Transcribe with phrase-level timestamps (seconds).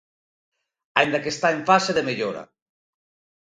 [0.99, 2.43] Aínda que está en fase de mellora.